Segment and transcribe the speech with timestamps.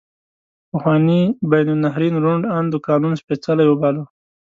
[0.71, 1.21] پخواني
[1.51, 4.03] بین النهرین روڼ اندو قانون سپیڅلی وباله.